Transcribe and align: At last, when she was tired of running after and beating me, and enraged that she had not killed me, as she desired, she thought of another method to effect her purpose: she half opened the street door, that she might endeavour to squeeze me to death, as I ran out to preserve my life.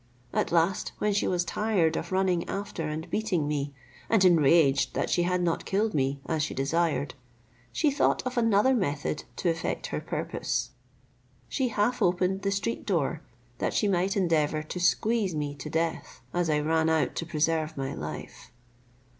At 0.33 0.51
last, 0.51 0.93
when 0.97 1.13
she 1.13 1.27
was 1.27 1.45
tired 1.45 1.95
of 1.95 2.11
running 2.11 2.49
after 2.49 2.87
and 2.89 3.07
beating 3.11 3.47
me, 3.47 3.71
and 4.09 4.25
enraged 4.25 4.95
that 4.95 5.11
she 5.11 5.21
had 5.21 5.43
not 5.43 5.63
killed 5.63 5.93
me, 5.93 6.19
as 6.25 6.41
she 6.41 6.55
desired, 6.55 7.13
she 7.71 7.91
thought 7.91 8.23
of 8.25 8.35
another 8.35 8.73
method 8.73 9.25
to 9.35 9.49
effect 9.49 9.85
her 9.93 10.01
purpose: 10.01 10.71
she 11.47 11.67
half 11.67 12.01
opened 12.01 12.41
the 12.41 12.49
street 12.51 12.83
door, 12.87 13.21
that 13.59 13.75
she 13.75 13.87
might 13.87 14.17
endeavour 14.17 14.63
to 14.63 14.79
squeeze 14.79 15.35
me 15.35 15.53
to 15.53 15.69
death, 15.69 16.21
as 16.33 16.49
I 16.49 16.61
ran 16.61 16.89
out 16.89 17.13
to 17.17 17.25
preserve 17.27 17.77
my 17.77 17.93
life. 17.93 18.49